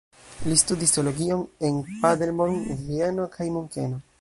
Li 0.45 0.55
studis 0.61 0.93
teologion 0.95 1.43
en 1.69 1.77
Paderborn, 1.99 2.59
Vieno 2.89 3.29
kaj 3.37 3.49
Munkeno. 3.59 4.03